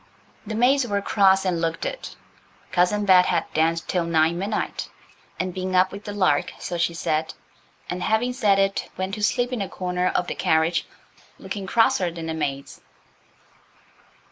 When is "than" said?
12.09-12.25